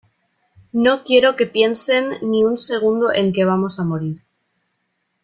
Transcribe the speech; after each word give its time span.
no 0.73 1.03
quiero 1.03 1.35
que 1.35 1.45
piensen 1.45 2.13
ni 2.23 2.43
un 2.43 2.57
segundo 2.57 3.13
en 3.13 3.27
que 3.33 3.45
vamos 3.45 3.79
a 3.79 3.83
morir. 3.83 4.23